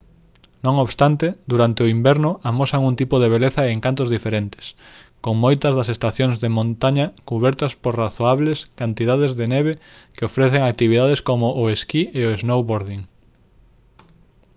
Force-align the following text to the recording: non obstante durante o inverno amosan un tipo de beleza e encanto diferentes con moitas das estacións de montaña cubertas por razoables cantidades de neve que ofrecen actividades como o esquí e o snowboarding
non 0.65 0.75
obstante 0.85 1.27
durante 1.51 1.79
o 1.85 1.91
inverno 1.97 2.29
amosan 2.49 2.81
un 2.89 2.95
tipo 3.01 3.15
de 3.19 3.31
beleza 3.35 3.61
e 3.65 3.73
encanto 3.77 4.03
diferentes 4.15 4.65
con 5.23 5.35
moitas 5.45 5.73
das 5.77 5.91
estacións 5.95 6.35
de 6.43 6.49
montaña 6.57 7.05
cubertas 7.29 7.71
por 7.83 7.93
razoables 8.03 8.59
cantidades 8.79 9.31
de 9.39 9.45
neve 9.55 9.73
que 10.15 10.27
ofrecen 10.29 10.63
actividades 10.63 11.19
como 11.29 11.47
o 11.61 11.63
esquí 11.75 12.01
e 12.19 12.21
o 12.29 12.33
snowboarding 12.41 13.03